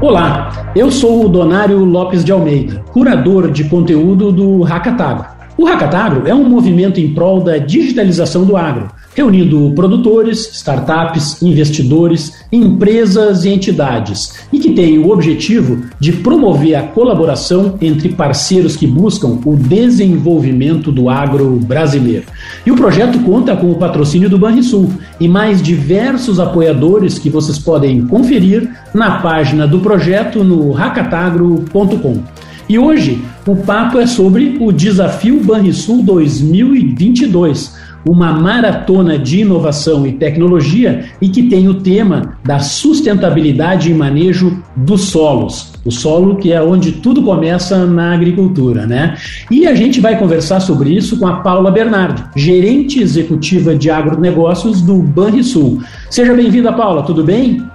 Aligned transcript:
Olá, 0.00 0.72
eu 0.74 0.90
sou 0.90 1.26
o 1.26 1.28
Donário 1.28 1.84
Lopes 1.84 2.24
de 2.24 2.32
Almeida, 2.32 2.82
curador 2.90 3.50
de 3.50 3.64
conteúdo 3.64 4.32
do 4.32 4.62
Hackatagro. 4.62 5.26
O 5.58 5.66
Hackatagro 5.66 6.26
é 6.26 6.34
um 6.34 6.48
movimento 6.48 6.98
em 6.98 7.12
prol 7.12 7.42
da 7.42 7.58
digitalização 7.58 8.46
do 8.46 8.56
agro 8.56 8.88
reunindo 9.14 9.72
produtores, 9.74 10.50
startups, 10.54 11.42
investidores, 11.42 12.44
empresas 12.52 13.44
e 13.44 13.50
entidades, 13.50 14.34
e 14.52 14.58
que 14.58 14.72
tem 14.72 14.98
o 14.98 15.10
objetivo 15.10 15.82
de 15.98 16.12
promover 16.12 16.76
a 16.76 16.82
colaboração 16.82 17.76
entre 17.80 18.10
parceiros 18.10 18.76
que 18.76 18.86
buscam 18.86 19.38
o 19.44 19.56
desenvolvimento 19.56 20.92
do 20.92 21.08
agro 21.08 21.56
brasileiro. 21.56 22.26
E 22.64 22.70
o 22.70 22.76
projeto 22.76 23.18
conta 23.20 23.56
com 23.56 23.70
o 23.70 23.76
patrocínio 23.76 24.30
do 24.30 24.38
Banrisul 24.38 24.92
e 25.18 25.28
mais 25.28 25.60
diversos 25.60 26.38
apoiadores 26.38 27.18
que 27.18 27.30
vocês 27.30 27.58
podem 27.58 28.06
conferir 28.06 28.70
na 28.94 29.20
página 29.20 29.66
do 29.66 29.80
projeto 29.80 30.44
no 30.44 30.70
racatagro.com. 30.70 32.22
E 32.68 32.78
hoje 32.78 33.20
o 33.44 33.56
papo 33.56 33.98
é 33.98 34.06
sobre 34.06 34.56
o 34.60 34.70
Desafio 34.70 35.42
Banrisul 35.42 36.04
2022 36.04 37.79
uma 38.06 38.32
maratona 38.32 39.18
de 39.18 39.40
inovação 39.40 40.06
e 40.06 40.12
tecnologia 40.12 41.04
e 41.20 41.28
que 41.28 41.44
tem 41.44 41.68
o 41.68 41.74
tema 41.74 42.38
da 42.44 42.58
sustentabilidade 42.58 43.90
e 43.90 43.94
manejo 43.94 44.62
dos 44.76 45.02
solos. 45.02 45.72
O 45.84 45.90
solo 45.90 46.36
que 46.36 46.52
é 46.52 46.62
onde 46.62 46.92
tudo 46.92 47.22
começa 47.22 47.86
na 47.86 48.12
agricultura, 48.12 48.86
né? 48.86 49.16
E 49.50 49.66
a 49.66 49.74
gente 49.74 50.00
vai 50.00 50.18
conversar 50.18 50.60
sobre 50.60 50.90
isso 50.90 51.18
com 51.18 51.26
a 51.26 51.36
Paula 51.36 51.70
Bernardi, 51.70 52.22
gerente 52.36 53.00
executiva 53.00 53.74
de 53.74 53.90
agronegócios 53.90 54.82
do 54.82 54.96
Banrisul. 54.96 55.80
Seja 56.10 56.34
bem-vinda, 56.34 56.72
Paula, 56.72 57.02
tudo 57.02 57.24
bem? 57.24 57.69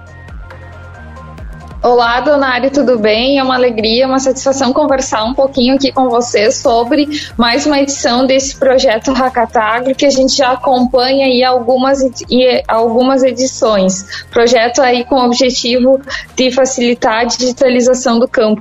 Olá, 1.86 2.20
Donari, 2.20 2.68
tudo 2.68 2.98
bem? 2.98 3.38
É 3.38 3.44
uma 3.44 3.54
alegria, 3.54 4.08
uma 4.08 4.18
satisfação 4.18 4.72
conversar 4.72 5.22
um 5.22 5.32
pouquinho 5.32 5.76
aqui 5.76 5.92
com 5.92 6.08
você 6.08 6.50
sobre 6.50 7.06
mais 7.38 7.64
uma 7.64 7.78
edição 7.78 8.26
desse 8.26 8.58
projeto 8.58 9.12
Hackatagro 9.12 9.94
que 9.94 10.04
a 10.04 10.10
gente 10.10 10.36
já 10.36 10.50
acompanha 10.50 11.26
aí 11.26 11.44
algumas, 11.44 12.00
algumas 12.66 13.22
edições. 13.22 14.26
Projeto 14.32 14.82
aí 14.82 15.04
com 15.04 15.14
o 15.14 15.26
objetivo 15.26 16.00
de 16.34 16.50
facilitar 16.50 17.20
a 17.20 17.24
digitalização 17.24 18.18
do 18.18 18.26
campo. 18.26 18.60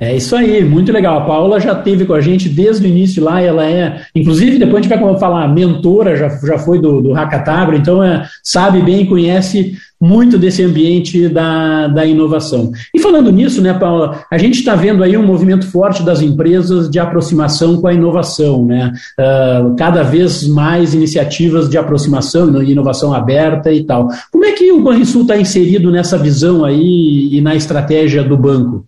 É 0.00 0.16
isso 0.16 0.34
aí, 0.34 0.64
muito 0.64 0.90
legal. 0.90 1.18
A 1.18 1.24
Paula 1.26 1.60
já 1.60 1.74
teve 1.74 2.04
com 2.06 2.14
a 2.14 2.20
gente 2.20 2.48
desde 2.48 2.84
o 2.84 2.88
início 2.88 3.22
lá, 3.22 3.40
ela 3.40 3.64
é, 3.64 4.00
inclusive, 4.16 4.58
depois 4.58 4.78
a 4.78 4.88
gente 4.88 5.00
vai 5.00 5.18
falar, 5.18 5.46
mentora, 5.46 6.16
já, 6.16 6.28
já 6.28 6.58
foi 6.58 6.80
do, 6.80 7.00
do 7.00 7.12
Hackatagro, 7.12 7.76
então 7.76 8.02
é, 8.02 8.26
sabe 8.42 8.80
bem, 8.80 9.06
conhece 9.06 9.76
muito 10.02 10.36
desse 10.36 10.64
ambiente 10.64 11.28
da, 11.28 11.86
da 11.86 12.04
inovação. 12.04 12.72
E 12.92 12.98
falando 12.98 13.30
nisso, 13.30 13.62
né, 13.62 13.72
Paula, 13.72 14.24
a 14.28 14.36
gente 14.36 14.58
está 14.58 14.74
vendo 14.74 15.04
aí 15.04 15.16
um 15.16 15.24
movimento 15.24 15.64
forte 15.64 16.02
das 16.02 16.20
empresas 16.20 16.90
de 16.90 16.98
aproximação 16.98 17.80
com 17.80 17.86
a 17.86 17.94
inovação, 17.94 18.64
né? 18.64 18.92
Uh, 19.16 19.76
cada 19.76 20.02
vez 20.02 20.44
mais 20.48 20.92
iniciativas 20.92 21.70
de 21.70 21.78
aproximação 21.78 22.60
e 22.60 22.72
inovação 22.72 23.14
aberta 23.14 23.72
e 23.72 23.84
tal. 23.84 24.08
Como 24.32 24.44
é 24.44 24.50
que 24.50 24.72
o 24.72 24.82
Banrisul 24.82 25.22
está 25.22 25.36
inserido 25.36 25.88
nessa 25.92 26.18
visão 26.18 26.64
aí 26.64 27.28
e 27.30 27.40
na 27.40 27.54
estratégia 27.54 28.24
do 28.24 28.36
banco? 28.36 28.84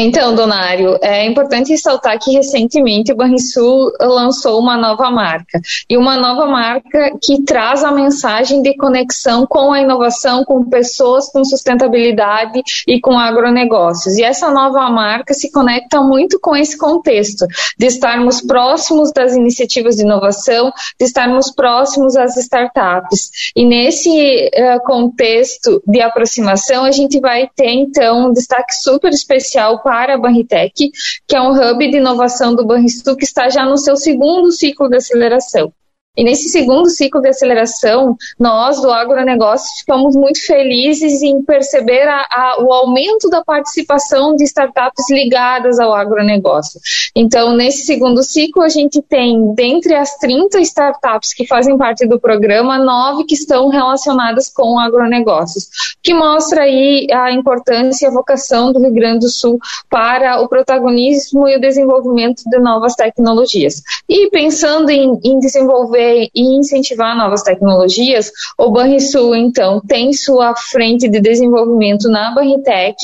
Então, 0.00 0.32
Donário, 0.32 0.96
é 1.02 1.26
importante 1.26 1.72
ressaltar 1.72 2.20
que 2.20 2.30
recentemente 2.30 3.10
o 3.10 3.16
Banrisul 3.16 3.90
lançou 4.00 4.60
uma 4.60 4.76
nova 4.76 5.10
marca. 5.10 5.60
E 5.90 5.96
uma 5.96 6.16
nova 6.16 6.46
marca 6.46 7.18
que 7.20 7.42
traz 7.42 7.82
a 7.82 7.90
mensagem 7.90 8.62
de 8.62 8.76
conexão 8.76 9.44
com 9.44 9.72
a 9.72 9.80
inovação, 9.80 10.44
com 10.44 10.64
pessoas, 10.70 11.28
com 11.32 11.44
sustentabilidade 11.44 12.62
e 12.86 13.00
com 13.00 13.18
agronegócios. 13.18 14.16
E 14.16 14.22
essa 14.22 14.52
nova 14.52 14.88
marca 14.88 15.34
se 15.34 15.50
conecta 15.50 16.00
muito 16.00 16.38
com 16.38 16.54
esse 16.54 16.78
contexto, 16.78 17.44
de 17.76 17.86
estarmos 17.86 18.40
próximos 18.40 19.12
das 19.12 19.34
iniciativas 19.34 19.96
de 19.96 20.02
inovação, 20.02 20.72
de 20.96 21.06
estarmos 21.06 21.50
próximos 21.50 22.14
às 22.14 22.36
startups. 22.36 23.50
E 23.56 23.64
nesse 23.64 24.48
uh, 24.54 24.80
contexto 24.84 25.82
de 25.84 26.00
aproximação, 26.00 26.84
a 26.84 26.92
gente 26.92 27.18
vai 27.18 27.50
ter, 27.56 27.70
então, 27.70 28.28
um 28.28 28.32
destaque 28.32 28.72
super 28.74 29.10
especial 29.10 29.82
para 29.88 30.16
a 30.16 30.18
Banritec, 30.18 30.90
que 31.26 31.34
é 31.34 31.40
um 31.40 31.52
hub 31.52 31.90
de 31.90 31.96
inovação 31.96 32.54
do 32.54 32.66
Banrisul 32.66 33.16
que 33.16 33.24
está 33.24 33.48
já 33.48 33.64
no 33.64 33.78
seu 33.78 33.96
segundo 33.96 34.52
ciclo 34.52 34.86
de 34.86 34.98
aceleração. 34.98 35.72
E 36.18 36.24
nesse 36.24 36.48
segundo 36.48 36.90
ciclo 36.90 37.20
de 37.20 37.28
aceleração, 37.28 38.16
nós 38.36 38.80
do 38.80 38.90
agronegócio 38.90 39.68
ficamos 39.78 40.16
muito 40.16 40.44
felizes 40.44 41.22
em 41.22 41.44
perceber 41.44 42.08
a, 42.08 42.26
a, 42.28 42.56
o 42.60 42.72
aumento 42.72 43.30
da 43.30 43.44
participação 43.44 44.34
de 44.34 44.42
startups 44.42 45.08
ligadas 45.10 45.78
ao 45.78 45.94
agronegócio. 45.94 46.80
Então, 47.14 47.54
nesse 47.54 47.86
segundo 47.86 48.24
ciclo, 48.24 48.64
a 48.64 48.68
gente 48.68 49.00
tem, 49.00 49.54
dentre 49.54 49.94
as 49.94 50.16
30 50.16 50.58
startups 50.62 51.32
que 51.32 51.46
fazem 51.46 51.78
parte 51.78 52.04
do 52.04 52.18
programa, 52.18 52.80
nove 52.80 53.22
que 53.22 53.34
estão 53.34 53.68
relacionadas 53.68 54.48
com 54.52 54.76
agronegócios, 54.76 55.68
que 56.02 56.12
mostra 56.12 56.62
aí 56.62 57.06
a 57.12 57.30
importância 57.30 58.06
e 58.06 58.08
a 58.08 58.12
vocação 58.12 58.72
do 58.72 58.80
Rio 58.80 58.92
Grande 58.92 59.20
do 59.20 59.28
Sul 59.28 59.60
para 59.88 60.40
o 60.40 60.48
protagonismo 60.48 61.46
e 61.46 61.56
o 61.56 61.60
desenvolvimento 61.60 62.42
de 62.44 62.58
novas 62.58 62.96
tecnologias. 62.96 63.80
E 64.08 64.28
pensando 64.30 64.90
em, 64.90 65.16
em 65.22 65.38
desenvolver 65.38 66.07
e 66.08 66.30
incentivar 66.56 67.16
novas 67.16 67.42
tecnologias, 67.42 68.30
o 68.56 68.70
Banrisul, 68.70 69.34
então, 69.34 69.80
tem 69.80 70.12
sua 70.12 70.54
frente 70.54 71.08
de 71.08 71.20
desenvolvimento 71.20 72.08
na 72.08 72.34
Banritec, 72.34 72.96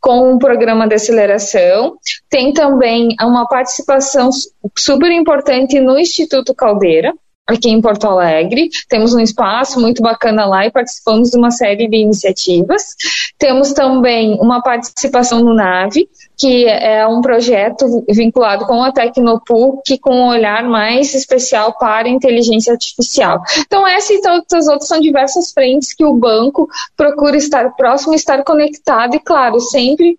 com 0.00 0.32
um 0.32 0.38
programa 0.38 0.86
de 0.86 0.94
aceleração, 0.94 1.96
tem 2.28 2.52
também 2.52 3.14
uma 3.20 3.46
participação 3.46 4.30
super 4.76 5.10
importante 5.10 5.80
no 5.80 5.98
Instituto 5.98 6.54
Caldeira, 6.54 7.14
aqui 7.48 7.70
em 7.70 7.80
Porto 7.80 8.06
Alegre. 8.06 8.68
Temos 8.88 9.14
um 9.14 9.20
espaço 9.20 9.80
muito 9.80 10.02
bacana 10.02 10.44
lá 10.44 10.66
e 10.66 10.70
participamos 10.70 11.30
de 11.30 11.38
uma 11.38 11.50
série 11.50 11.88
de 11.88 11.96
iniciativas. 11.96 12.94
Temos 13.38 13.72
também 13.72 14.38
uma 14.38 14.62
participação 14.62 15.40
no 15.40 15.54
NAVE, 15.54 16.08
que 16.36 16.66
é 16.66 17.06
um 17.06 17.22
projeto 17.22 18.04
vinculado 18.08 18.66
com 18.66 18.82
a 18.82 18.92
Tecnopuc, 18.92 19.98
com 19.98 20.14
um 20.14 20.28
olhar 20.28 20.62
mais 20.64 21.14
especial 21.14 21.76
para 21.78 22.08
inteligência 22.08 22.72
artificial. 22.72 23.40
Então, 23.60 23.86
essa 23.86 24.12
e 24.12 24.20
tantas 24.20 24.68
outras 24.68 24.88
são 24.88 25.00
diversas 25.00 25.50
frentes 25.52 25.94
que 25.94 26.04
o 26.04 26.14
banco 26.14 26.68
procura 26.96 27.36
estar 27.36 27.74
próximo, 27.74 28.14
estar 28.14 28.44
conectado 28.44 29.16
e, 29.16 29.20
claro, 29.20 29.58
sempre 29.58 30.18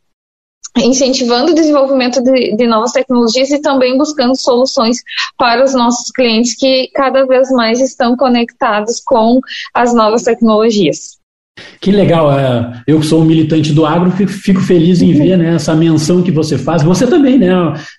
incentivando 0.78 1.52
o 1.52 1.56
desenvolvimento 1.56 2.22
de, 2.22 2.56
de, 2.56 2.68
novas 2.68 2.92
tecnologias 2.92 3.50
e 3.52 3.62
também 3.62 3.98
buscando 3.98 4.36
soluções 4.36 5.02
para 5.38 5.64
os 5.64 5.74
nossos 5.74 6.12
clientes 6.12 6.56
que 6.56 6.90
cada 6.94 7.26
vez 7.26 7.52
mais 7.52 7.82
estão 7.82 8.16
conectados 8.16 9.02
com 9.04 9.40
as 9.74 9.94
novas 9.94 10.24
tecnologias. 10.24 11.19
Que 11.82 11.92
legal, 11.92 12.38
é, 12.38 12.74
eu 12.86 13.00
que 13.00 13.06
sou 13.06 13.22
um 13.22 13.26
militante 13.26 13.72
do 13.72 13.86
agro, 13.86 14.12
fico, 14.12 14.60
feliz 14.60 15.02
em 15.02 15.14
ver 15.14 15.38
né, 15.38 15.56
essa 15.56 15.74
menção 15.74 16.22
que 16.22 16.32
você 16.32 16.58
faz. 16.58 16.84
Você 16.84 17.08
também, 17.08 17.38
né? 17.38 17.50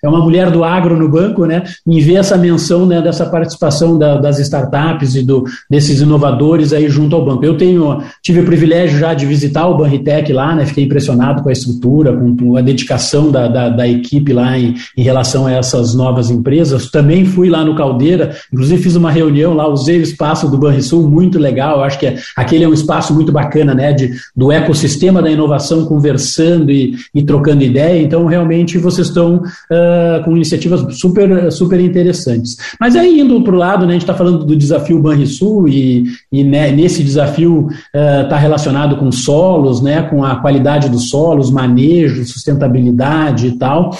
É 0.03 0.07
uma 0.07 0.19
mulher 0.19 0.51
do 0.51 0.63
agro 0.63 0.95
no 0.95 1.09
banco, 1.09 1.45
né? 1.45 1.63
Em 1.87 1.99
ver 1.99 2.15
essa 2.15 2.37
menção 2.37 2.85
né, 2.85 3.01
dessa 3.01 3.25
participação 3.25 3.97
da, 3.97 4.17
das 4.17 4.37
startups 4.37 5.15
e 5.15 5.23
do, 5.23 5.45
desses 5.67 5.99
inovadores 5.99 6.73
aí 6.73 6.87
junto 6.89 7.15
ao 7.15 7.25
banco. 7.25 7.43
Eu 7.43 7.57
tenho, 7.57 8.03
tive 8.21 8.41
o 8.41 8.45
privilégio 8.45 8.99
já 8.99 9.15
de 9.15 9.25
visitar 9.25 9.67
o 9.67 9.77
Banritec 9.77 10.31
lá, 10.31 10.55
né? 10.55 10.65
Fiquei 10.65 10.83
impressionado 10.83 11.41
com 11.41 11.49
a 11.49 11.53
estrutura, 11.53 12.15
com 12.15 12.55
a 12.55 12.61
dedicação 12.61 13.31
da, 13.31 13.47
da, 13.47 13.69
da 13.69 13.87
equipe 13.87 14.31
lá 14.31 14.59
em, 14.59 14.75
em, 14.95 15.01
relação 15.01 15.47
a 15.47 15.53
essas 15.53 15.95
novas 15.95 16.29
empresas. 16.29 16.91
Também 16.91 17.25
fui 17.25 17.49
lá 17.49 17.65
no 17.65 17.73
Caldeira, 17.73 18.35
inclusive 18.53 18.83
fiz 18.83 18.95
uma 18.95 19.09
reunião 19.09 19.55
lá, 19.55 19.67
usei 19.67 19.97
o 19.97 20.03
espaço 20.03 20.47
do 20.47 20.57
Banrisul, 20.57 21.09
muito 21.09 21.39
legal. 21.39 21.83
Acho 21.83 21.97
que 21.97 22.05
é, 22.05 22.15
aquele 22.35 22.63
é 22.63 22.67
um 22.67 22.73
espaço 22.73 23.11
muito 23.11 23.31
bacana 23.31 23.50
bacana, 23.51 23.75
né, 23.75 23.91
de, 23.91 24.11
do 24.35 24.51
ecossistema 24.51 25.21
da 25.21 25.29
inovação 25.29 25.85
conversando 25.85 26.71
e, 26.71 26.95
e 27.13 27.21
trocando 27.23 27.63
ideia. 27.63 28.01
Então, 28.01 28.25
realmente, 28.25 28.77
vocês 28.77 29.07
estão 29.07 29.35
uh, 29.35 30.23
com 30.23 30.35
iniciativas 30.35 30.97
super, 30.97 31.51
super 31.51 31.79
interessantes. 31.79 32.55
Mas 32.79 32.95
aí, 32.95 33.19
indo 33.19 33.41
para 33.43 33.53
o 33.53 33.57
lado, 33.57 33.85
né, 33.85 33.89
a 33.89 33.93
gente 33.93 34.03
está 34.03 34.13
falando 34.13 34.45
do 34.45 34.55
desafio 34.55 35.01
Banrisul 35.01 35.67
e, 35.67 36.05
e 36.31 36.43
né, 36.43 36.71
nesse 36.71 37.03
desafio 37.03 37.67
está 37.93 38.37
uh, 38.37 38.39
relacionado 38.39 38.95
com 38.95 39.11
solos, 39.11 39.81
né, 39.81 40.03
com 40.03 40.23
a 40.23 40.37
qualidade 40.37 40.89
dos 40.89 41.09
solos, 41.09 41.51
manejo, 41.51 42.25
sustentabilidade 42.25 43.47
e 43.47 43.51
tal. 43.57 43.91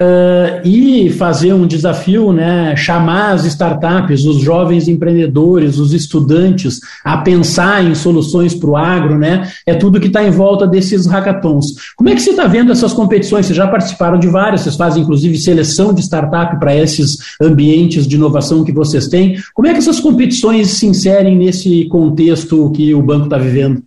Uh, 0.00 0.64
e 0.64 1.10
fazer 1.10 1.52
um 1.52 1.66
desafio, 1.66 2.32
né, 2.32 2.76
chamar 2.76 3.32
as 3.32 3.44
startups, 3.44 4.24
os 4.24 4.40
jovens 4.40 4.86
empreendedores, 4.86 5.76
os 5.76 5.92
estudantes 5.92 6.78
a 7.04 7.16
pensar 7.18 7.84
em 7.84 7.96
soluções 7.96 8.54
para 8.54 8.70
o 8.70 8.76
agro, 8.76 9.18
né, 9.18 9.50
é 9.66 9.74
tudo 9.74 9.98
que 9.98 10.06
está 10.06 10.22
em 10.22 10.30
volta 10.30 10.68
desses 10.68 11.04
hackathons. 11.06 11.94
Como 11.96 12.08
é 12.08 12.14
que 12.14 12.22
você 12.22 12.30
está 12.30 12.46
vendo 12.46 12.70
essas 12.70 12.92
competições? 12.92 13.46
Vocês 13.46 13.56
já 13.56 13.66
participaram 13.66 14.20
de 14.20 14.28
várias, 14.28 14.60
vocês 14.60 14.76
fazem 14.76 15.02
inclusive 15.02 15.36
seleção 15.36 15.92
de 15.92 16.00
startup 16.00 16.60
para 16.60 16.76
esses 16.76 17.18
ambientes 17.42 18.06
de 18.06 18.14
inovação 18.14 18.62
que 18.62 18.70
vocês 18.70 19.08
têm. 19.08 19.36
Como 19.52 19.66
é 19.66 19.72
que 19.72 19.78
essas 19.78 19.98
competições 19.98 20.68
se 20.78 20.86
inserem 20.86 21.36
nesse 21.36 21.86
contexto 21.86 22.70
que 22.70 22.94
o 22.94 23.02
banco 23.02 23.24
está 23.24 23.36
vivendo? 23.36 23.82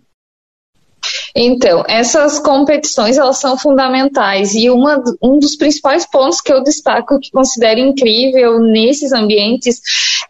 Então, 1.34 1.82
essas 1.88 2.38
competições 2.38 3.16
elas 3.16 3.38
são 3.38 3.56
fundamentais 3.56 4.54
e 4.54 4.68
uma, 4.68 5.02
um 5.22 5.38
dos 5.38 5.56
principais 5.56 6.04
pontos 6.06 6.40
que 6.40 6.52
eu 6.52 6.62
destaco 6.62 7.18
que 7.18 7.30
considero 7.30 7.80
incrível 7.80 8.58
nesses 8.60 9.12
ambientes 9.12 9.80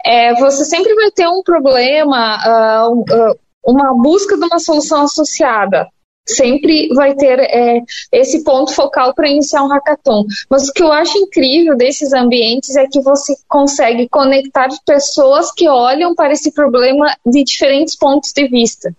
é 0.04 0.34
você 0.34 0.64
sempre 0.64 0.94
vai 0.94 1.10
ter 1.10 1.26
um 1.26 1.42
problema, 1.42 2.38
uh, 2.86 3.36
uma 3.64 3.94
busca 4.00 4.36
de 4.36 4.44
uma 4.44 4.58
solução 4.58 5.02
associada 5.02 5.88
sempre 6.28 6.88
vai 6.94 7.14
ter 7.14 7.40
é, 7.40 7.80
esse 8.12 8.44
ponto 8.44 8.72
focal 8.72 9.14
para 9.14 9.28
iniciar 9.28 9.64
um 9.64 9.68
hackathon. 9.68 10.24
Mas 10.48 10.68
o 10.68 10.72
que 10.72 10.82
eu 10.82 10.92
acho 10.92 11.18
incrível 11.18 11.76
desses 11.76 12.12
ambientes 12.12 12.76
é 12.76 12.86
que 12.86 13.00
você 13.00 13.34
consegue 13.48 14.08
conectar 14.08 14.68
pessoas 14.86 15.52
que 15.52 15.68
olham 15.68 16.14
para 16.14 16.32
esse 16.32 16.52
problema 16.52 17.16
de 17.26 17.42
diferentes 17.42 17.96
pontos 17.96 18.32
de 18.32 18.46
vista. 18.48 18.94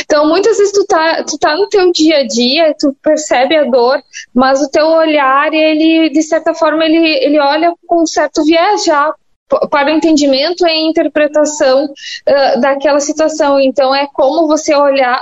Então, 0.00 0.28
muitas 0.28 0.58
vezes 0.58 0.72
tu 0.72 0.84
tá, 0.86 1.24
tu 1.24 1.38
tá 1.38 1.56
no 1.56 1.68
teu 1.68 1.90
dia 1.90 2.18
a 2.18 2.26
dia, 2.26 2.74
tu 2.78 2.94
percebe 3.02 3.56
a 3.56 3.64
dor, 3.64 4.02
mas 4.34 4.60
o 4.62 4.70
teu 4.70 4.86
olhar, 4.86 5.52
ele, 5.52 6.10
de 6.10 6.22
certa 6.22 6.54
forma, 6.54 6.84
ele, 6.84 6.98
ele 7.24 7.38
olha 7.38 7.72
com 7.86 8.02
um 8.02 8.06
certo 8.06 8.44
viés 8.44 8.84
já 8.84 9.12
para 9.70 9.86
o 9.86 9.90
entendimento 9.90 10.66
e 10.66 10.88
interpretação 10.88 11.84
uh, 11.84 12.60
daquela 12.60 13.00
situação. 13.00 13.60
Então, 13.60 13.94
é 13.94 14.06
como 14.12 14.46
você 14.46 14.74
olhar, 14.74 15.20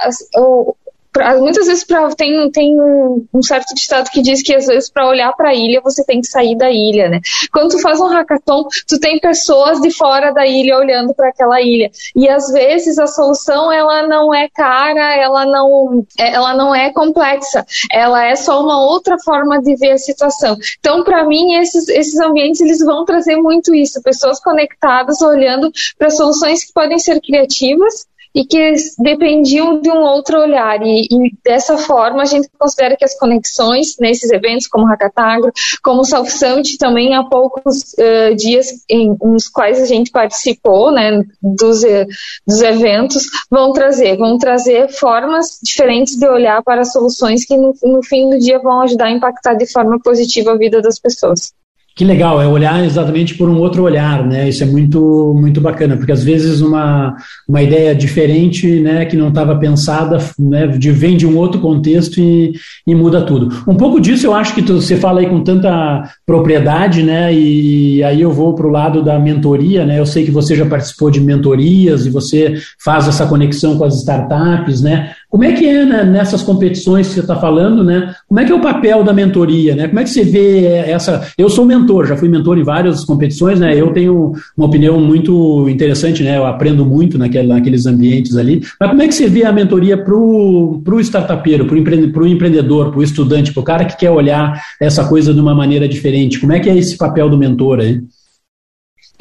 pra, 1.12 1.36
muitas 1.38 1.66
vezes 1.66 1.84
pra, 1.84 2.08
tem, 2.14 2.50
tem 2.50 2.74
um 2.80 3.42
certo 3.42 3.74
ditado 3.74 4.10
que 4.10 4.22
diz 4.22 4.42
que 4.42 4.54
às 4.54 4.66
vezes 4.66 4.90
para 4.90 5.08
olhar 5.08 5.32
para 5.32 5.50
a 5.50 5.54
ilha 5.54 5.80
você 5.82 6.04
tem 6.04 6.20
que 6.20 6.26
sair 6.26 6.56
da 6.56 6.70
ilha, 6.70 7.08
né? 7.08 7.20
Quando 7.52 7.70
tu 7.70 7.80
faz 7.80 8.00
um 8.00 8.06
hackathon, 8.06 8.66
tu 8.88 8.98
tem 8.98 9.18
pessoas 9.20 9.80
de 9.80 9.90
fora 9.90 10.32
da 10.32 10.46
ilha 10.46 10.76
olhando 10.76 11.14
para 11.14 11.28
aquela 11.28 11.60
ilha 11.60 11.90
e 12.16 12.28
às 12.28 12.50
vezes 12.50 12.98
a 12.98 13.06
solução 13.06 13.70
ela 13.72 14.06
não 14.06 14.34
é 14.34 14.48
cara, 14.48 15.14
ela 15.16 15.44
não, 15.44 16.04
é, 16.18 16.34
ela 16.34 16.54
não 16.54 16.74
é 16.74 16.90
complexa, 16.92 17.64
ela 17.90 18.24
é 18.24 18.34
só 18.34 18.62
uma 18.62 18.82
outra 18.82 19.16
forma 19.18 19.60
de 19.60 19.76
ver 19.76 19.92
a 19.92 19.98
situação. 19.98 20.56
Então, 20.78 21.04
para 21.04 21.24
mim, 21.24 21.54
esses, 21.56 21.88
esses 21.88 22.18
ambientes 22.20 22.60
eles 22.60 22.78
vão 22.78 23.04
trazer 23.04 23.36
muito 23.36 23.74
isso, 23.74 24.02
pessoas 24.02 24.40
conectadas 24.40 25.20
olhando 25.20 25.70
para 25.98 26.10
soluções 26.10 26.64
que 26.64 26.72
podem 26.72 26.98
ser 26.98 27.20
criativas 27.20 28.06
e 28.34 28.44
que 28.44 28.74
dependiam 28.98 29.80
de 29.80 29.90
um 29.90 30.02
outro 30.02 30.40
olhar. 30.40 30.80
E, 30.82 31.06
e, 31.10 31.32
dessa 31.44 31.76
forma, 31.78 32.22
a 32.22 32.26
gente 32.26 32.48
considera 32.58 32.96
que 32.96 33.04
as 33.04 33.18
conexões 33.18 33.96
nesses 34.00 34.30
eventos, 34.30 34.66
como 34.66 34.86
Hackatagro, 34.86 35.52
como 35.82 36.04
South 36.04 36.26
Summit, 36.26 36.78
também 36.78 37.14
há 37.14 37.24
poucos 37.24 37.94
uh, 37.94 38.34
dias 38.36 38.68
em, 38.88 39.16
nos 39.22 39.48
quais 39.48 39.80
a 39.80 39.86
gente 39.86 40.10
participou 40.10 40.90
né, 40.90 41.22
dos, 41.42 41.82
uh, 41.82 42.06
dos 42.46 42.62
eventos, 42.62 43.24
vão 43.50 43.72
trazer, 43.72 44.16
vão 44.16 44.38
trazer 44.38 44.88
formas 44.88 45.58
diferentes 45.62 46.16
de 46.16 46.26
olhar 46.26 46.62
para 46.62 46.84
soluções 46.84 47.44
que 47.44 47.56
no, 47.56 47.74
no 47.82 48.02
fim 48.02 48.30
do 48.30 48.38
dia 48.38 48.58
vão 48.58 48.80
ajudar 48.82 49.06
a 49.06 49.12
impactar 49.12 49.54
de 49.54 49.70
forma 49.70 49.98
positiva 50.00 50.52
a 50.52 50.58
vida 50.58 50.80
das 50.80 50.98
pessoas. 50.98 51.52
Que 51.94 52.04
legal, 52.04 52.40
é 52.40 52.46
olhar 52.46 52.82
exatamente 52.84 53.34
por 53.34 53.50
um 53.50 53.58
outro 53.58 53.82
olhar, 53.82 54.26
né? 54.26 54.48
Isso 54.48 54.62
é 54.62 54.66
muito, 54.66 55.34
muito 55.38 55.60
bacana, 55.60 55.96
porque 55.96 56.12
às 56.12 56.24
vezes 56.24 56.62
uma, 56.62 57.14
uma 57.46 57.62
ideia 57.62 57.94
diferente, 57.94 58.80
né, 58.80 59.04
que 59.04 59.16
não 59.16 59.28
estava 59.28 59.56
pensada, 59.56 60.18
né, 60.38 60.66
de, 60.66 60.90
vem 60.90 61.18
de 61.18 61.26
um 61.26 61.36
outro 61.36 61.60
contexto 61.60 62.18
e, 62.18 62.52
e 62.86 62.94
muda 62.94 63.20
tudo. 63.22 63.62
Um 63.68 63.74
pouco 63.74 64.00
disso 64.00 64.26
eu 64.26 64.34
acho 64.34 64.54
que 64.54 64.62
tu, 64.62 64.80
você 64.80 64.96
fala 64.96 65.20
aí 65.20 65.26
com 65.26 65.44
tanta 65.44 66.10
propriedade, 66.24 67.02
né, 67.02 67.32
e 67.32 68.02
aí 68.02 68.22
eu 68.22 68.32
vou 68.32 68.54
para 68.54 68.66
o 68.66 68.70
lado 68.70 69.02
da 69.02 69.18
mentoria, 69.18 69.84
né? 69.84 69.98
Eu 69.98 70.06
sei 70.06 70.24
que 70.24 70.30
você 70.30 70.56
já 70.56 70.64
participou 70.64 71.10
de 71.10 71.20
mentorias 71.20 72.06
e 72.06 72.10
você 72.10 72.54
faz 72.82 73.06
essa 73.06 73.26
conexão 73.26 73.76
com 73.76 73.84
as 73.84 73.96
startups, 73.96 74.80
né? 74.80 75.12
Como 75.32 75.44
é 75.44 75.52
que 75.52 75.64
é 75.66 75.86
né, 75.86 76.04
nessas 76.04 76.42
competições 76.42 77.08
que 77.08 77.14
você 77.14 77.20
está 77.20 77.34
falando, 77.34 77.82
né? 77.82 78.14
Como 78.28 78.38
é 78.38 78.44
que 78.44 78.52
é 78.52 78.54
o 78.54 78.60
papel 78.60 79.02
da 79.02 79.14
mentoria, 79.14 79.74
né? 79.74 79.88
Como 79.88 79.98
é 79.98 80.04
que 80.04 80.10
você 80.10 80.22
vê 80.22 80.66
essa? 80.66 81.26
Eu 81.38 81.48
sou 81.48 81.64
mentor, 81.64 82.04
já 82.04 82.14
fui 82.18 82.28
mentor 82.28 82.58
em 82.58 82.62
várias 82.62 83.02
competições, 83.02 83.58
né? 83.58 83.74
Eu 83.74 83.94
tenho 83.94 84.34
uma 84.54 84.66
opinião 84.66 85.00
muito 85.00 85.66
interessante, 85.70 86.22
né? 86.22 86.36
Eu 86.36 86.44
aprendo 86.44 86.84
muito 86.84 87.16
naquele, 87.16 87.48
naqueles 87.48 87.86
ambientes 87.86 88.36
ali. 88.36 88.62
Mas 88.78 88.90
como 88.90 89.00
é 89.00 89.08
que 89.08 89.14
você 89.14 89.26
vê 89.26 89.42
a 89.46 89.52
mentoria 89.52 89.96
para 89.96 90.14
o 90.14 91.00
startupeiro, 91.00 91.64
para 91.64 92.22
o 92.22 92.26
empreendedor, 92.26 92.90
para 92.90 93.00
o 93.00 93.02
estudante, 93.02 93.54
para 93.54 93.60
o 93.62 93.64
cara 93.64 93.86
que 93.86 93.96
quer 93.96 94.10
olhar 94.10 94.62
essa 94.78 95.08
coisa 95.08 95.32
de 95.32 95.40
uma 95.40 95.54
maneira 95.54 95.88
diferente? 95.88 96.40
Como 96.40 96.52
é 96.52 96.60
que 96.60 96.68
é 96.68 96.76
esse 96.76 96.98
papel 96.98 97.30
do 97.30 97.38
mentor 97.38 97.80
aí? 97.80 98.02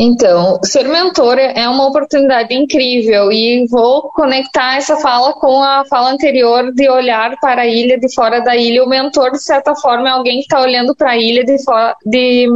Então, 0.03 0.59
ser 0.63 0.87
mentor 0.87 1.37
é 1.37 1.69
uma 1.69 1.87
oportunidade 1.87 2.55
incrível 2.55 3.31
e 3.31 3.67
vou 3.69 4.09
conectar 4.15 4.77
essa 4.77 4.97
fala 4.97 5.31
com 5.33 5.61
a 5.61 5.85
fala 5.87 6.09
anterior 6.09 6.73
de 6.73 6.89
olhar 6.89 7.39
para 7.39 7.61
a 7.61 7.67
ilha 7.67 7.99
de 7.99 8.11
fora 8.11 8.39
da 8.39 8.55
ilha. 8.55 8.83
O 8.83 8.89
mentor, 8.89 9.29
de 9.29 9.43
certa 9.43 9.75
forma, 9.75 10.09
é 10.09 10.11
alguém 10.11 10.37
que 10.37 10.45
está 10.45 10.59
olhando 10.59 10.95
para 10.95 11.11
a 11.11 11.17
ilha 11.17 11.45
de, 11.45 11.63
fora, 11.63 11.95
de, 12.03 12.47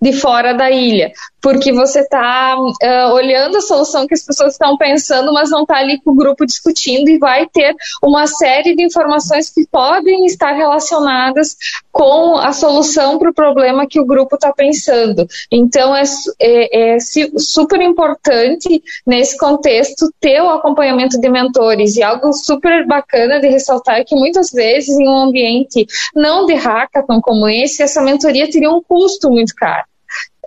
de 0.00 0.12
fora 0.14 0.54
da 0.54 0.70
ilha 0.70 1.12
porque 1.40 1.72
você 1.72 2.00
está 2.00 2.56
uh, 2.58 3.12
olhando 3.12 3.58
a 3.58 3.60
solução 3.60 4.06
que 4.06 4.14
as 4.14 4.24
pessoas 4.24 4.52
estão 4.52 4.76
pensando, 4.76 5.32
mas 5.32 5.50
não 5.50 5.62
está 5.62 5.76
ali 5.76 6.00
com 6.00 6.10
o 6.10 6.16
grupo 6.16 6.44
discutindo 6.44 7.08
e 7.08 7.18
vai 7.18 7.46
ter 7.46 7.74
uma 8.02 8.26
série 8.26 8.74
de 8.74 8.82
informações 8.82 9.50
que 9.50 9.66
podem 9.70 10.26
estar 10.26 10.52
relacionadas 10.52 11.56
com 11.92 12.36
a 12.36 12.52
solução 12.52 13.18
para 13.18 13.30
o 13.30 13.34
problema 13.34 13.86
que 13.88 14.00
o 14.00 14.06
grupo 14.06 14.34
está 14.34 14.52
pensando. 14.52 15.26
Então 15.50 15.94
é, 15.94 16.02
é, 16.40 16.77
é, 16.78 16.98
super 17.38 17.80
importante 17.80 18.82
nesse 19.06 19.36
contexto 19.36 20.10
ter 20.20 20.40
o 20.40 20.50
acompanhamento 20.50 21.20
de 21.20 21.28
mentores 21.28 21.96
e 21.96 22.02
algo 22.02 22.32
super 22.32 22.86
bacana 22.86 23.40
de 23.40 23.48
ressaltar 23.48 23.96
é 23.96 24.04
que 24.04 24.14
muitas 24.14 24.50
vezes 24.50 24.96
em 24.98 25.08
um 25.08 25.16
ambiente 25.16 25.86
não 26.14 26.46
de 26.46 26.54
hackathon 26.54 27.20
como 27.20 27.48
esse, 27.48 27.82
essa 27.82 28.00
mentoria 28.02 28.50
teria 28.50 28.70
um 28.70 28.82
custo 28.82 29.30
muito 29.30 29.54
caro. 29.54 29.84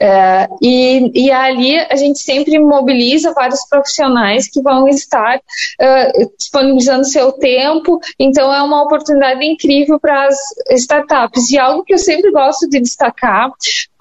É, 0.04 0.48
e, 0.60 1.26
e 1.28 1.32
ali 1.32 1.78
a 1.78 1.96
gente 1.96 2.18
sempre 2.18 2.58
mobiliza 2.58 3.34
vários 3.34 3.64
profissionais 3.70 4.50
que 4.50 4.60
vão 4.60 4.88
estar 4.88 5.38
uh, 5.38 6.32
disponibilizando 6.40 7.06
seu 7.06 7.32
tempo, 7.34 8.00
então 8.20 8.52
é 8.52 8.64
uma 8.64 8.82
oportunidade 8.82 9.46
incrível 9.46 10.00
para 10.00 10.26
as 10.26 10.36
startups. 10.72 11.52
E 11.52 11.60
algo 11.60 11.84
que 11.84 11.94
eu 11.94 12.00
sempre 12.00 12.32
gosto 12.32 12.68
de 12.68 12.80
destacar 12.80 13.52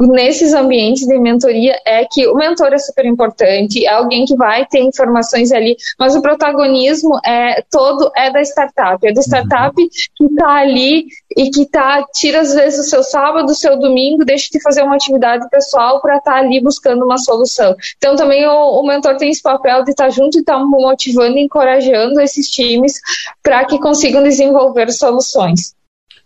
nesses 0.06 0.54
ambientes 0.54 1.06
de 1.06 1.18
mentoria 1.18 1.78
é 1.86 2.04
que 2.04 2.26
o 2.26 2.34
mentor 2.34 2.72
é 2.72 2.78
super 2.78 3.04
importante, 3.04 3.84
é 3.84 3.92
alguém 3.92 4.24
que 4.24 4.34
vai 4.34 4.64
ter 4.66 4.80
informações 4.80 5.52
ali, 5.52 5.76
mas 5.98 6.16
o 6.16 6.22
protagonismo 6.22 7.18
é 7.24 7.62
todo 7.70 8.10
é 8.16 8.32
da 8.32 8.40
startup, 8.40 9.06
é 9.06 9.12
da 9.12 9.20
startup 9.20 9.74
que 9.76 10.24
está 10.24 10.54
ali 10.54 11.06
e 11.36 11.50
que 11.50 11.66
tá, 11.66 12.04
tira 12.14 12.40
às 12.40 12.54
vezes 12.54 12.86
o 12.86 12.88
seu 12.88 13.02
sábado, 13.02 13.50
o 13.50 13.54
seu 13.54 13.78
domingo, 13.78 14.24
deixa 14.24 14.48
de 14.50 14.62
fazer 14.62 14.82
uma 14.82 14.96
atividade 14.96 15.48
pessoal 15.50 16.00
para 16.00 16.16
estar 16.16 16.32
tá 16.32 16.38
ali 16.38 16.60
buscando 16.62 17.04
uma 17.04 17.18
solução. 17.18 17.74
Então 17.98 18.16
também 18.16 18.46
o, 18.46 18.80
o 18.80 18.86
mentor 18.86 19.16
tem 19.16 19.30
esse 19.30 19.42
papel 19.42 19.84
de 19.84 19.90
estar 19.90 20.04
tá 20.04 20.10
junto 20.10 20.38
e 20.38 20.40
estar 20.40 20.58
tá 20.58 20.64
motivando 20.64 21.36
e 21.36 21.44
encorajando 21.44 22.20
esses 22.20 22.48
times 22.48 23.00
para 23.42 23.64
que 23.64 23.78
consigam 23.78 24.22
desenvolver 24.22 24.90
soluções. 24.92 25.74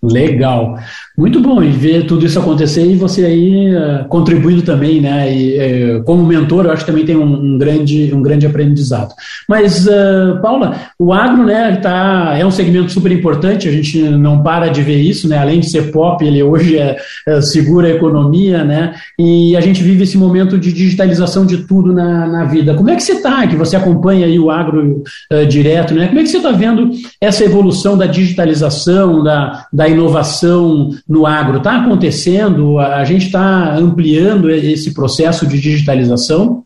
Legal. 0.04 0.78
Muito 1.16 1.40
bom 1.40 1.62
e 1.62 1.70
ver 1.70 2.06
tudo 2.06 2.26
isso 2.26 2.40
acontecer 2.40 2.84
e 2.84 2.96
você 2.96 3.24
aí 3.24 3.72
uh, 3.72 4.04
contribuindo 4.08 4.62
também, 4.62 5.00
né? 5.00 5.32
E, 5.32 5.98
uh, 5.98 6.02
como 6.02 6.26
mentor, 6.26 6.64
eu 6.64 6.72
acho 6.72 6.84
que 6.84 6.90
também 6.90 7.06
tem 7.06 7.14
um, 7.14 7.56
grande, 7.56 8.12
um 8.12 8.20
grande 8.20 8.44
aprendizado. 8.46 9.14
Mas, 9.48 9.86
uh, 9.86 10.40
Paula, 10.42 10.74
o 10.98 11.12
agro, 11.12 11.44
né, 11.44 11.76
tá, 11.76 12.34
é 12.36 12.44
um 12.44 12.50
segmento 12.50 12.90
super 12.90 13.12
importante, 13.12 13.68
a 13.68 13.70
gente 13.70 13.96
não 13.96 14.42
para 14.42 14.66
de 14.66 14.82
ver 14.82 15.00
isso, 15.00 15.28
né? 15.28 15.38
Além 15.38 15.60
de 15.60 15.70
ser 15.70 15.92
pop, 15.92 16.24
ele 16.24 16.42
hoje 16.42 16.78
é, 16.78 16.96
é 17.28 17.40
segura 17.40 17.86
a 17.86 17.92
economia, 17.92 18.64
né? 18.64 18.94
E 19.16 19.56
a 19.56 19.60
gente 19.60 19.84
vive 19.84 20.02
esse 20.02 20.18
momento 20.18 20.58
de 20.58 20.72
digitalização 20.72 21.46
de 21.46 21.58
tudo 21.58 21.92
na, 21.92 22.26
na 22.26 22.44
vida. 22.44 22.74
Como 22.74 22.90
é 22.90 22.96
que 22.96 23.02
você 23.04 23.12
está, 23.12 23.46
que 23.46 23.54
você 23.54 23.76
acompanha 23.76 24.26
aí 24.26 24.36
o 24.36 24.50
agro 24.50 25.04
direto, 25.48 25.94
né? 25.94 26.08
Como 26.08 26.18
é 26.18 26.22
que 26.24 26.28
você 26.28 26.38
está 26.38 26.50
vendo 26.50 26.90
essa 27.20 27.44
evolução 27.44 27.96
da 27.96 28.06
digitalização, 28.06 29.22
da, 29.22 29.66
da 29.72 29.86
inovação 29.86 30.90
no 31.08 31.26
agro 31.26 31.58
está 31.58 31.82
acontecendo? 31.82 32.78
A 32.78 33.04
gente 33.04 33.26
está 33.26 33.76
ampliando 33.76 34.50
esse 34.50 34.94
processo 34.94 35.46
de 35.46 35.60
digitalização? 35.60 36.64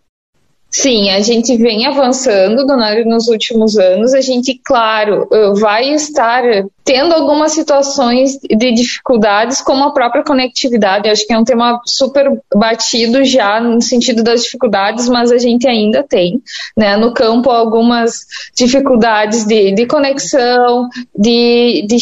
Sim, 0.71 1.09
a 1.11 1.21
gente 1.21 1.57
vem 1.57 1.87
avançando, 1.87 2.66
Donário, 2.66 3.07
nos 3.07 3.26
últimos 3.26 3.78
anos. 3.78 4.12
A 4.12 4.21
gente, 4.21 4.61
claro, 4.62 5.26
eh, 5.33 5.52
vai 5.59 5.95
estar 5.95 6.42
tendo 6.85 7.14
algumas 7.14 7.52
situações 7.52 8.38
de 8.38 8.73
dificuldades, 8.73 9.62
como 9.62 9.85
a 9.85 9.92
própria 9.95 10.23
conectividade. 10.23 11.09
acho 11.09 11.26
que 11.26 11.33
é 11.33 11.38
um 11.38 11.45
tema 11.45 11.80
super 11.87 12.30
batido 12.54 13.25
já 13.25 13.59
no 13.61 13.80
sentido 13.80 14.23
das 14.23 14.42
dificuldades, 14.42 15.09
mas 15.09 15.33
a 15.33 15.38
gente 15.38 15.66
ainda 15.66 16.02
tem, 16.02 16.40
né, 16.76 16.99
no 16.99 17.14
campo 17.14 17.50
algumas 17.50 18.26
dificuldades 18.54 19.47
de, 19.47 19.73
de 19.73 19.87
conexão, 19.87 20.88
de, 21.18 21.87
de 21.88 21.97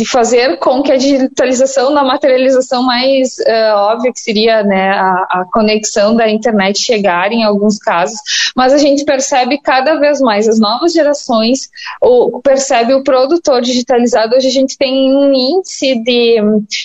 de 0.00 0.06
fazer 0.06 0.56
com 0.56 0.82
que 0.82 0.90
a 0.90 0.96
digitalização 0.96 1.92
da 1.92 2.02
materialização 2.02 2.82
mais 2.82 3.36
uh, 3.40 3.76
óbvia, 3.76 4.10
que 4.10 4.18
seria 4.18 4.62
né, 4.62 4.92
a, 4.92 5.12
a, 5.28 5.44
conexão 5.52 6.16
da 6.16 6.26
internet 6.26 6.80
chegar 6.80 7.30
em 7.30 7.44
alguns 7.44 7.76
casos, 7.76 8.18
mas 8.56 8.72
a 8.72 8.78
gente 8.78 9.04
percebe 9.04 9.60
cada 9.60 10.00
vez 10.00 10.18
mais 10.18 10.48
as 10.48 10.58
novas 10.58 10.94
gerações, 10.94 11.68
o, 12.00 12.40
percebe 12.40 12.94
o 12.94 13.04
produtor 13.04 13.60
digitalizado. 13.60 14.34
Hoje 14.34 14.48
a 14.48 14.52
gente 14.52 14.78
tem 14.78 15.14
um 15.14 15.34
índice 15.34 15.94
de, 15.96 16.40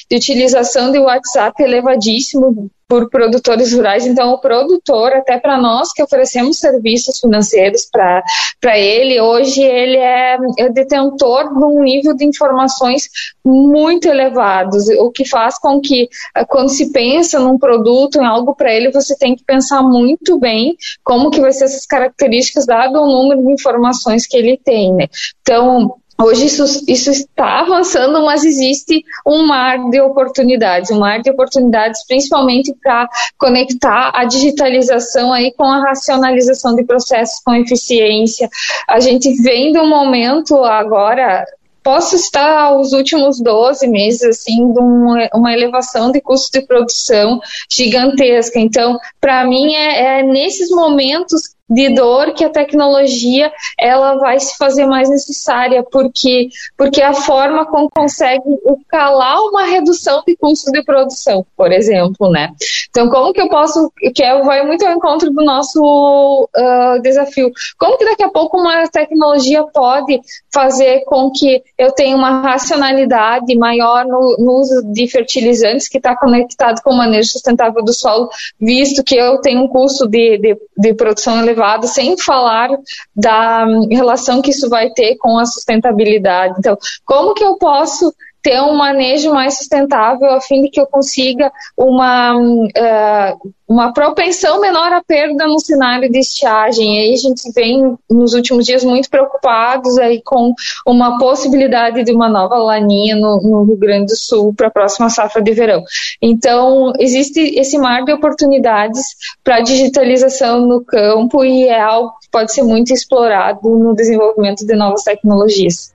de 0.09 0.17
utilização 0.17 0.91
de 0.91 0.99
WhatsApp 0.99 1.63
elevadíssimo, 1.63 2.69
por 2.87 3.09
produtores 3.09 3.73
rurais. 3.73 4.05
Então, 4.05 4.31
o 4.31 4.39
produtor, 4.39 5.13
até 5.13 5.39
para 5.39 5.57
nós 5.57 5.91
que 5.91 6.03
oferecemos 6.03 6.59
serviços 6.59 7.19
financeiros 7.19 7.87
para 7.91 8.77
ele, 8.77 9.19
hoje 9.19 9.61
ele 9.61 9.97
é, 9.97 10.37
é 10.59 10.69
detentor 10.69 11.53
de 11.53 11.63
um 11.63 11.83
nível 11.83 12.15
de 12.15 12.25
informações 12.25 13.09
muito 13.43 14.07
elevados, 14.07 14.87
o 14.89 15.11
que 15.11 15.25
faz 15.25 15.57
com 15.59 15.79
que, 15.79 16.07
eh, 16.35 16.45
quando 16.45 16.69
se 16.69 16.91
pensa 16.91 17.39
num 17.39 17.57
produto, 17.57 18.19
em 18.19 18.25
algo 18.25 18.55
para 18.55 18.73
ele, 18.73 18.91
você 18.91 19.15
tem 19.17 19.35
que 19.35 19.43
pensar 19.43 19.81
muito 19.81 20.39
bem 20.39 20.75
como 21.03 21.29
que 21.29 21.41
vai 21.41 21.51
ser 21.51 21.65
essas 21.65 21.85
características, 21.85 22.65
dado 22.65 23.01
o 23.01 23.07
número 23.07 23.43
de 23.43 23.51
informações 23.51 24.27
que 24.27 24.37
ele 24.37 24.59
tem. 24.63 24.93
Né? 24.93 25.07
Então, 25.41 25.95
Hoje 26.17 26.45
isso, 26.45 26.63
isso, 26.87 27.11
está 27.11 27.59
avançando, 27.59 28.23
mas 28.25 28.45
existe 28.45 29.03
um 29.27 29.45
mar 29.45 29.89
de 29.89 29.99
oportunidades, 29.99 30.89
um 30.89 30.99
mar 30.99 31.21
de 31.21 31.29
oportunidades 31.29 32.05
principalmente 32.07 32.73
para 32.81 33.09
conectar 33.37 34.11
a 34.13 34.23
digitalização 34.23 35.33
aí 35.33 35.51
com 35.51 35.65
a 35.65 35.81
racionalização 35.81 36.73
de 36.73 36.85
processos 36.85 37.41
com 37.43 37.53
eficiência. 37.53 38.49
A 38.87 39.01
gente 39.01 39.33
vem 39.41 39.73
de 39.73 39.79
um 39.79 39.89
momento 39.89 40.63
agora 40.63 41.45
posso 41.85 42.15
estar 42.15 42.75
os 42.75 42.93
últimos 42.93 43.39
12 43.39 43.87
meses 43.87 44.23
assim 44.23 44.73
de 44.73 44.79
uma 44.79 45.53
elevação 45.53 46.11
de 46.11 46.19
custo 46.19 46.59
de 46.59 46.65
produção 46.65 47.39
gigantesca. 47.69 48.59
Então, 48.59 48.97
para 49.21 49.45
mim 49.45 49.75
é, 49.75 50.19
é 50.19 50.23
nesses 50.23 50.71
momentos 50.71 51.54
de 51.69 51.89
dor 51.95 52.33
que 52.33 52.45
a 52.45 52.49
tecnologia 52.49 53.51
ela 53.79 54.17
vai 54.17 54.39
se 54.39 54.55
fazer 54.55 54.85
mais 54.85 55.09
necessária 55.09 55.83
porque 55.83 56.49
porque 56.77 57.01
a 57.01 57.13
forma 57.13 57.65
como 57.65 57.89
consegue 57.89 58.43
calar 58.87 59.39
uma 59.41 59.63
redução 59.63 60.21
de 60.27 60.35
custo 60.37 60.71
de 60.71 60.83
produção 60.83 61.45
por 61.57 61.71
exemplo 61.71 62.29
né? 62.29 62.51
Então 62.89 63.09
como 63.09 63.33
que 63.33 63.41
eu 63.41 63.49
posso 63.49 63.91
que 64.13 64.23
é, 64.23 64.43
vai 64.43 64.63
muito 64.63 64.85
ao 64.85 64.93
encontro 64.93 65.31
do 65.31 65.43
nosso 65.43 66.47
uh, 66.55 67.01
desafio. 67.01 67.51
Como 67.79 67.97
que 67.97 68.05
daqui 68.05 68.23
a 68.23 68.29
pouco 68.29 68.59
uma 68.59 68.87
tecnologia 68.87 69.63
pode 69.63 70.21
fazer 70.53 71.03
com 71.05 71.31
que 71.31 71.63
eu 71.77 71.91
tenha 71.91 72.15
uma 72.15 72.41
racionalidade 72.41 73.57
maior 73.57 74.05
no, 74.05 74.35
no 74.37 74.59
uso 74.59 74.83
de 74.93 75.07
fertilizantes 75.07 75.89
que 75.89 75.97
está 75.97 76.15
conectado 76.15 76.81
com 76.83 76.91
o 76.91 76.97
manejo 76.97 77.29
sustentável 77.29 77.83
do 77.83 77.93
solo 77.93 78.29
visto 78.59 79.03
que 79.03 79.15
eu 79.15 79.41
tenho 79.41 79.63
um 79.63 79.67
custo 79.67 80.07
de, 80.07 80.37
de, 80.37 80.57
de 80.77 80.93
produção 80.93 81.39
elevado 81.39 81.54
elevado, 81.55 81.87
sem 81.87 82.17
falar 82.17 82.69
da 83.15 83.65
relação 83.89 84.41
que 84.41 84.51
isso 84.51 84.69
vai 84.69 84.89
ter 84.91 85.15
com 85.17 85.39
a 85.39 85.45
sustentabilidade. 85.45 86.55
Então, 86.59 86.77
como 87.05 87.33
que 87.33 87.43
eu 87.43 87.57
posso 87.57 88.13
ter 88.45 88.61
um 88.61 88.75
manejo 88.75 89.33
mais 89.33 89.57
sustentável 89.57 90.29
a 90.29 90.39
fim 90.39 90.61
de 90.61 90.69
que 90.69 90.79
eu 90.79 90.85
consiga 90.85 91.51
uma, 91.75 92.37
uh, 92.37 93.51
uma 93.67 93.91
propensão 93.91 94.61
menor 94.61 94.93
à 94.93 95.03
perda 95.03 95.47
no 95.47 95.59
cenário 95.59 96.11
de 96.11 96.19
estiagem. 96.19 96.95
E 96.95 96.99
aí 96.99 97.13
a 97.15 97.17
gente 97.17 97.51
vem 97.55 97.97
nos 98.07 98.35
últimos 98.35 98.63
dias 98.63 98.83
muito 98.83 99.09
preocupados 99.09 99.97
aí 99.97 100.21
com 100.23 100.53
uma 100.85 101.17
possibilidade 101.17 102.03
de 102.03 102.13
uma 102.13 102.29
nova 102.29 102.55
laninha 102.57 103.15
no, 103.15 103.41
no 103.41 103.63
Rio 103.63 103.77
Grande 103.77 104.13
do 104.13 104.15
Sul 104.15 104.53
para 104.53 104.67
a 104.67 104.71
próxima 104.71 105.09
safra 105.09 105.41
de 105.41 105.51
verão. 105.51 105.83
Então, 106.21 106.93
existe 106.99 107.39
esse 107.57 107.79
mar 107.79 108.05
de 108.05 108.13
oportunidades 108.13 109.01
para 109.43 109.61
digitalização 109.61 110.67
no 110.67 110.85
campo 110.85 111.43
e 111.43 111.63
é 111.63 111.81
algo 111.81 112.11
que 112.21 112.29
pode 112.29 112.53
ser 112.53 112.61
muito 112.61 112.93
explorado 112.93 113.67
no 113.67 113.95
desenvolvimento 113.95 114.67
de 114.67 114.75
novas 114.75 115.01
tecnologias. 115.01 115.94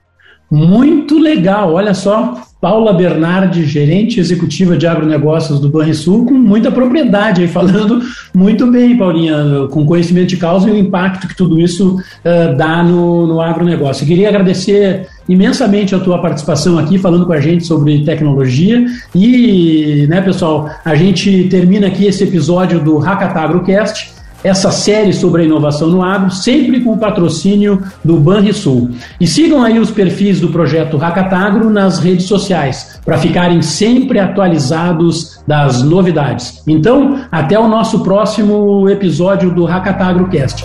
Muito 0.50 1.16
legal, 1.16 1.75
olha 1.75 1.95
só, 1.95 2.42
Paula 2.61 2.92
Bernardi, 2.92 3.64
gerente 3.64 4.19
executiva 4.19 4.76
de 4.76 4.87
agronegócios 4.87 5.61
do 5.61 5.69
Banrisul, 5.69 6.26
com 6.26 6.35
muita 6.35 6.73
propriedade 6.73 7.40
aí, 7.40 7.49
falando 7.49 8.02
muito 8.35 8.66
bem, 8.66 8.99
Paulinha, 8.99 9.69
com 9.71 9.87
conhecimento 9.87 10.30
de 10.30 10.37
causa 10.37 10.69
e 10.69 10.73
o 10.73 10.76
impacto 10.76 11.28
que 11.28 11.37
tudo 11.37 11.59
isso 11.59 11.97
uh, 11.97 12.57
dá 12.57 12.83
no, 12.83 13.28
no 13.28 13.40
agronegócio. 13.40 14.02
Eu 14.02 14.09
queria 14.09 14.28
agradecer 14.28 15.07
imensamente 15.28 15.95
a 15.95 16.00
tua 16.00 16.21
participação 16.21 16.78
aqui, 16.78 16.99
falando 16.99 17.25
com 17.25 17.33
a 17.33 17.40
gente 17.40 17.64
sobre 17.64 18.04
tecnologia. 18.04 18.85
E, 19.14 20.07
né, 20.09 20.21
pessoal, 20.21 20.69
a 20.85 20.95
gente 20.97 21.45
termina 21.45 21.87
aqui 21.87 22.07
esse 22.07 22.25
episódio 22.25 22.80
do 22.80 22.99
Hackatagrocast 22.99 24.19
essa 24.42 24.70
série 24.70 25.12
sobre 25.12 25.42
a 25.42 25.44
inovação 25.44 25.88
no 25.88 26.02
agro, 26.02 26.30
sempre 26.30 26.80
com 26.80 26.92
o 26.92 26.99
patrocínio 26.99 27.82
do 28.04 28.18
Banrisul. 28.18 28.90
E 29.20 29.26
sigam 29.26 29.62
aí 29.62 29.78
os 29.78 29.90
perfis 29.90 30.40
do 30.40 30.49
projeto 30.49 30.97
Hackatagro 30.97 31.70
nas 31.70 31.99
redes 31.99 32.26
sociais, 32.26 33.00
para 33.04 33.18
ficarem 33.18 33.62
sempre 33.62 34.18
atualizados 34.18 35.40
das 35.47 35.82
novidades. 35.82 36.62
Então, 36.66 37.20
até 37.30 37.59
o 37.59 37.68
nosso 37.68 38.00
próximo 38.00 38.88
episódio 38.88 39.50
do 39.50 39.64
Hackatagro 39.64 40.28
Cast. 40.28 40.64